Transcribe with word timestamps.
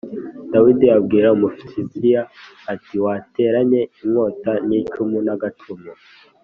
Dawidi 0.53 0.87
abwira 0.97 1.27
Umufilisitiya 1.37 2.21
ati 2.73 2.95
“Wanteranye 3.03 3.81
inkota 4.03 4.53
n’icumu 4.67 5.17
n’agacumu 5.25 5.91